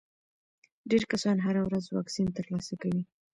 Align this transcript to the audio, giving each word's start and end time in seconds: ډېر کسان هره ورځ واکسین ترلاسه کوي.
ډېر 0.89 1.03
کسان 1.11 1.37
هره 1.45 1.61
ورځ 1.67 1.85
واکسین 1.87 2.27
ترلاسه 2.37 2.73
کوي. 2.81 3.03